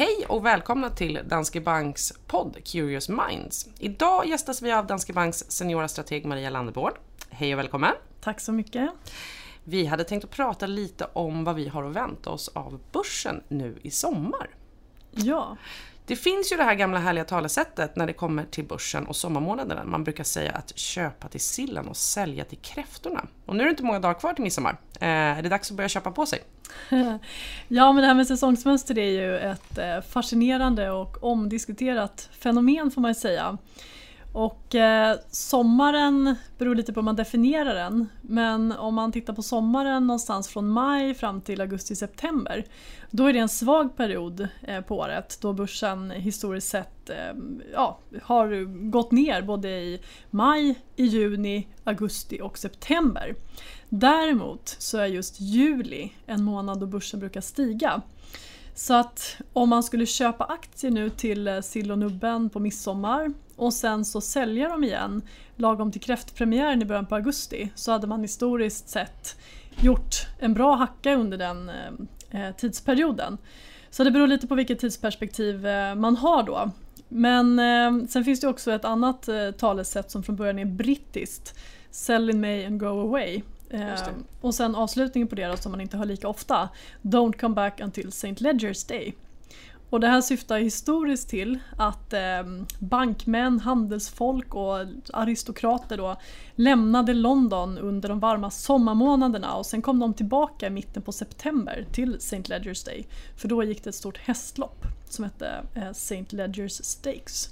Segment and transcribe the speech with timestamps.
[0.00, 3.68] Hej och välkomna till Danske Banks podd Curious Minds.
[3.78, 6.92] Idag gästas vi av Danske Banks seniora strateg Maria Landegård.
[7.30, 7.92] Hej och välkommen!
[8.20, 8.90] Tack så mycket!
[9.64, 13.42] Vi hade tänkt att prata lite om vad vi har att vänta oss av börsen
[13.48, 14.50] nu i sommar.
[15.10, 15.56] Ja.
[16.10, 19.84] Det finns ju det här gamla härliga talesättet när det kommer till börsen och sommarmånaderna.
[19.84, 23.26] Man brukar säga att köpa till sillen och sälja till kräftorna.
[23.46, 24.76] Och nu är det inte många dagar kvar till midsommar.
[25.00, 26.38] Eh, är det dags att börja köpa på sig?
[27.68, 33.00] ja, men det här med säsongsmönster är ju ett eh, fascinerande och omdiskuterat fenomen får
[33.00, 33.58] man säga.
[34.32, 38.08] Och eh, sommaren beror lite på hur man definierar den.
[38.22, 42.64] Men om man tittar på sommaren någonstans från maj fram till augusti-september.
[43.10, 47.16] Då är det en svag period eh, på året då börsen historiskt sett eh,
[47.72, 50.00] ja, har gått ner både i
[50.30, 53.34] maj, i juni, augusti och september.
[53.88, 58.02] Däremot så är just juli en månad då börsen brukar stiga.
[58.80, 63.32] Så att om man skulle köpa aktier nu till eh, sill och nubben på midsommar
[63.56, 65.22] och sen så sälja dem igen
[65.56, 69.36] lagom till kräftpremiären i början på augusti så hade man historiskt sett
[69.80, 73.38] gjort en bra hacka under den eh, eh tidsperioden.
[73.90, 76.70] Så det beror lite på vilket tidsperspektiv eh, man har då.
[77.08, 81.58] Men eh, sen finns det också ett annat eh, talesätt som från början är brittiskt.
[81.90, 83.42] Sell in May and go away.
[83.70, 83.98] Eh,
[84.40, 86.68] och sen avslutningen på det då, som man inte hör lika ofta.
[87.02, 88.34] Don't come back until St.
[88.38, 89.14] Ledgers Day.
[89.90, 92.42] Och det här syftar historiskt till att eh,
[92.78, 94.78] bankmän, handelsfolk och
[95.12, 96.16] aristokrater då
[96.54, 101.86] lämnade London under de varma sommarmånaderna och sen kom de tillbaka i mitten på september
[101.92, 102.42] till St.
[102.46, 103.06] Ledgers Day.
[103.36, 106.24] För då gick det ett stort hästlopp som hette eh, St.
[106.30, 107.48] Ledgers Stakes.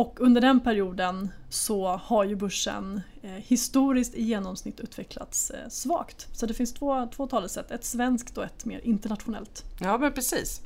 [0.00, 6.28] Och under den perioden så har ju börsen eh, historiskt i genomsnitt utvecklats eh, svagt.
[6.32, 9.64] Så det finns två, två talesätt, ett svenskt och ett mer internationellt.
[9.80, 10.60] Ja men precis.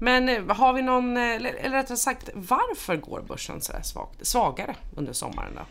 [0.00, 4.76] Men eh, har vi någon, eh, eller rättare sagt varför går börsen så svagt, svagare
[4.96, 5.62] under sommaren då?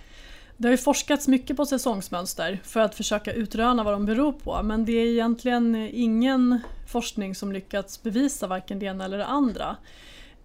[0.58, 4.64] Det har ju forskats mycket på säsongsmönster för att försöka utröna vad de beror på
[4.64, 6.60] men det är egentligen ingen
[6.92, 9.78] forskning som lyckats bevisa varken det ena eller det andra.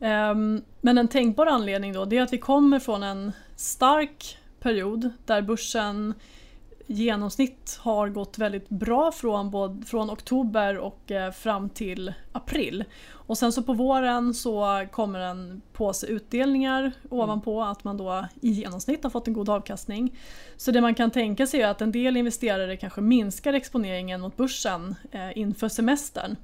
[0.01, 5.11] Ehm, men en tänkbar anledning då det är att vi kommer från en stark period
[5.25, 6.15] där börsen
[6.87, 12.85] genomsnitt har gått väldigt bra från, både, från oktober och eh, fram till april.
[13.09, 16.93] Och sen så på våren så kommer en påse utdelningar mm.
[17.11, 20.19] ovanpå att man då i genomsnitt har fått en god avkastning.
[20.57, 24.37] Så det man kan tänka sig är att en del investerare kanske minskar exponeringen mot
[24.37, 26.37] börsen eh, inför semestern.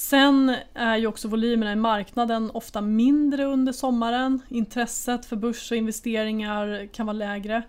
[0.00, 4.42] Sen är ju också volymerna i marknaden ofta mindre under sommaren.
[4.48, 7.62] Intresset för börs och investeringar kan vara lägre.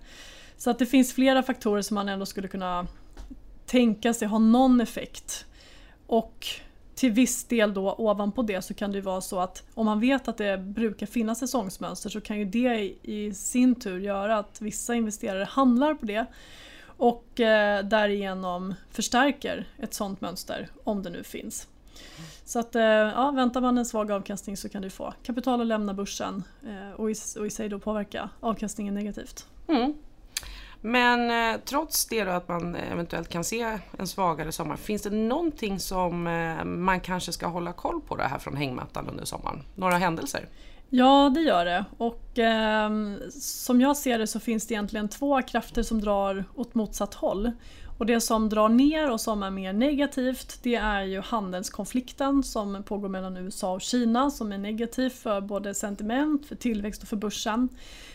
[0.58, 2.88] Så att det finns flera faktorer som man ändå skulle kunna
[3.66, 5.46] tänka sig ha någon effekt.
[6.08, 6.48] Och
[6.96, 10.28] till viss del då ovanpå det så kan det vara så att om man vet
[10.28, 14.96] att det brukar finnas säsongsmönster så kan ju det i sin tur göra att vissa
[14.96, 16.26] investerare handlar på det
[16.86, 21.68] och eh, därigenom förstärker ett sådant mönster om det nu finns.
[22.46, 25.68] Så att, eh, ja, väntar man en svag avkastning så kan du få kapital att
[25.68, 29.48] lämna börsen eh, och, i, och i sig då påverka avkastningen negativt.
[29.68, 29.94] Mm.
[30.82, 35.10] Men eh, trots det då att man eventuellt kan se en svagare sommar, finns det
[35.10, 39.64] någonting som eh, man kanske ska hålla koll på det här från hängmattan under sommaren?
[39.76, 40.48] Några händelser?
[40.90, 41.86] Ja, det gör det.
[41.98, 42.90] Och eh,
[43.40, 47.52] som jag ser det så finns det egentligen två krafter som drar åt motsatt håll.
[48.02, 52.84] Och det som drar ner och som är mer negativt det är ju handelskonflikten som
[52.84, 57.16] pågår mellan USA och Kina som är negativ för både sentiment, för tillväxt och för
[57.16, 57.70] börsen.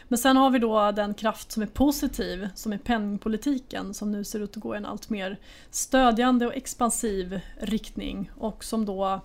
[0.08, 4.24] Men sen har vi då den kraft som är positiv som är penningpolitiken som nu
[4.24, 5.38] ser ut att gå i en allt mer
[5.70, 9.20] stödjande och expansiv riktning och som då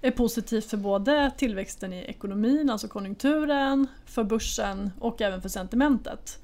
[0.00, 6.38] är positivt för både tillväxten i ekonomin, alltså konjunkturen, för börsen och även för sentimentet.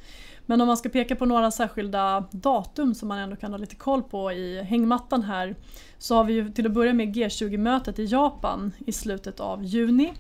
[0.46, 3.76] Men om man ska peka på några särskilda datum som man ändå kan ha lite
[3.76, 5.56] koll på i hängmattan här
[5.98, 10.12] så har vi ju till att börja med G20-mötet i Japan i slutet av juni.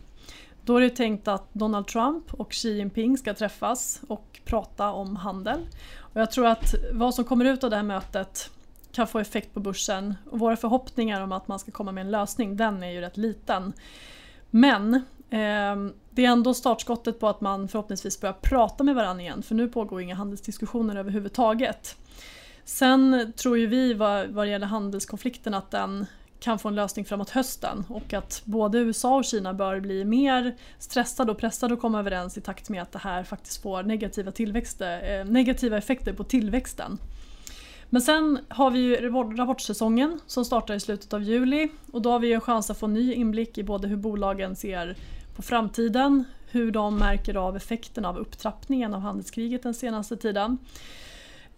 [0.64, 5.16] Då är det tänkt att Donald Trump och Xi Jinping ska träffas och prata om
[5.16, 5.66] handel.
[5.98, 8.50] Och jag tror att vad som kommer ut av det här mötet
[8.92, 12.10] kan få effekt på börsen och våra förhoppningar om att man ska komma med en
[12.10, 13.72] lösning den är ju rätt liten.
[14.50, 19.42] Men Ehm, det är ändå startskottet på att man förhoppningsvis börjar prata med varandra igen
[19.42, 21.96] för nu pågår inga handelsdiskussioner överhuvudtaget.
[22.64, 26.06] Sen tror ju vi vad, vad gäller handelskonflikten att den
[26.40, 30.56] kan få en lösning framåt hösten och att både USA och Kina bör bli mer
[30.78, 34.32] stressade och pressade att komma överens i takt med att det här faktiskt får negativa,
[35.00, 36.98] eh, negativa effekter på tillväxten.
[37.90, 42.18] Men sen har vi ju rapportsäsongen som startar i slutet av juli och då har
[42.18, 44.96] vi en chans att få ny inblick i både hur bolagen ser
[45.36, 50.58] på framtiden, hur de märker av effekten av upptrappningen av handelskriget den senaste tiden.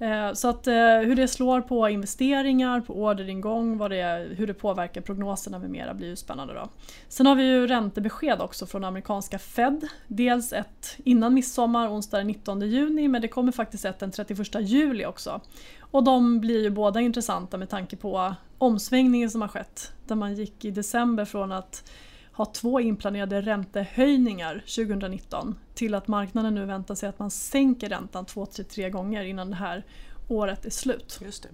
[0.00, 4.54] Eh, så att eh, hur det slår på investeringar, på orderingång, vad det, hur det
[4.54, 6.54] påverkar prognoserna med mera blir ju spännande.
[6.54, 6.68] Då.
[7.08, 9.88] Sen har vi ju räntebesked också från amerikanska Fed.
[10.06, 14.60] Dels ett innan midsommar, onsdag den 19 juni, men det kommer faktiskt ett den 31
[14.60, 15.40] juli också.
[15.80, 19.92] Och de blir ju båda intressanta med tanke på omsvängningen som har skett.
[20.06, 21.90] Där man gick i december från att
[22.38, 28.26] ha två inplanerade räntehöjningar 2019 till att marknaden nu väntar sig att man sänker räntan
[28.26, 29.84] två till tre gånger innan det här
[30.28, 31.18] året är slut.
[31.24, 31.48] Just det.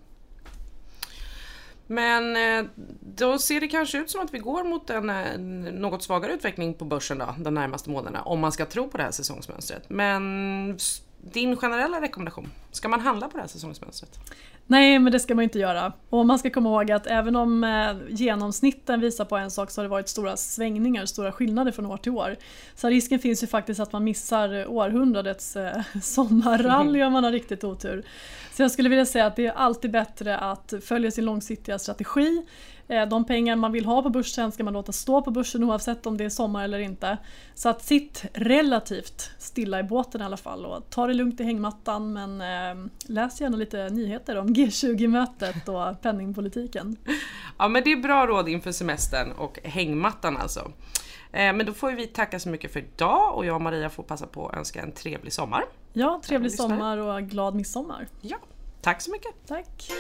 [1.87, 2.71] Men eh,
[3.01, 6.75] då ser det kanske ut som att vi går mot en, en något svagare utveckling
[6.75, 9.91] på börsen då, de närmaste månaderna om man ska tro på det här säsongsmönstret.
[9.91, 10.79] Men
[11.21, 14.19] din generella rekommendation, ska man handla på det här säsongsmönstret?
[14.67, 15.93] Nej, men det ska man inte göra.
[16.11, 19.81] Och man ska komma ihåg att även om eh, genomsnitten visar på en sak så
[19.81, 22.37] har det varit stora svängningar, stora skillnader från år till år.
[22.75, 27.33] Så risken finns ju faktiskt att man missar eh, århundradets eh, sommarrally om man har
[27.33, 28.03] riktigt otur.
[28.53, 32.43] Så jag skulle vilja säga att det är alltid bättre att följa sin långsiktiga strategi
[32.87, 36.17] de pengar man vill ha på börsen ska man låta stå på börsen oavsett om
[36.17, 37.19] det är sommar eller inte.
[37.55, 41.45] Så att sitt relativt stilla i båten i alla fall och ta det lugnt i
[41.45, 46.97] hängmattan men eh, läs gärna lite nyheter om G20-mötet och penningpolitiken.
[47.59, 50.61] Ja men det är bra råd inför semestern och hängmattan alltså.
[51.33, 54.03] Eh, men då får vi tacka så mycket för idag och jag och Maria får
[54.03, 55.65] passa på att önska en trevlig sommar.
[55.93, 58.09] Ja, trevlig sommar och glad midsommar.
[58.21, 58.37] Ja,
[58.83, 59.35] tack så mycket.
[59.47, 59.91] Tack.